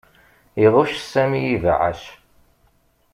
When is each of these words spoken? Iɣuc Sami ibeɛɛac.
Iɣuc 0.63 0.91
Sami 0.99 1.39
ibeɛɛac. 1.55 2.01